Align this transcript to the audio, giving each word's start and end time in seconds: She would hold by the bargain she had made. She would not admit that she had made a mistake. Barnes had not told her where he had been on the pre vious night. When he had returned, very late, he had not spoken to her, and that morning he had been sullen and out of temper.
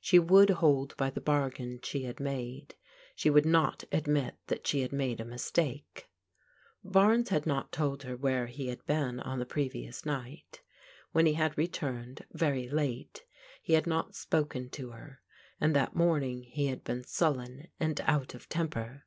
She 0.00 0.18
would 0.18 0.48
hold 0.48 0.96
by 0.96 1.10
the 1.10 1.20
bargain 1.20 1.78
she 1.82 2.04
had 2.04 2.18
made. 2.18 2.74
She 3.14 3.28
would 3.28 3.44
not 3.44 3.84
admit 3.92 4.36
that 4.46 4.66
she 4.66 4.80
had 4.80 4.94
made 4.94 5.20
a 5.20 5.26
mistake. 5.26 6.08
Barnes 6.82 7.28
had 7.28 7.44
not 7.44 7.70
told 7.70 8.02
her 8.04 8.16
where 8.16 8.46
he 8.46 8.68
had 8.68 8.82
been 8.86 9.20
on 9.20 9.40
the 9.40 9.44
pre 9.44 9.68
vious 9.68 10.06
night. 10.06 10.62
When 11.12 11.26
he 11.26 11.34
had 11.34 11.58
returned, 11.58 12.24
very 12.32 12.66
late, 12.66 13.26
he 13.60 13.74
had 13.74 13.86
not 13.86 14.14
spoken 14.14 14.70
to 14.70 14.92
her, 14.92 15.20
and 15.60 15.76
that 15.76 15.94
morning 15.94 16.44
he 16.44 16.68
had 16.68 16.82
been 16.82 17.04
sullen 17.04 17.68
and 17.78 18.00
out 18.06 18.32
of 18.34 18.48
temper. 18.48 19.04